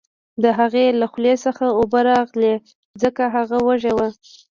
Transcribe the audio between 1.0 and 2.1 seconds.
له خولې څخه اوبه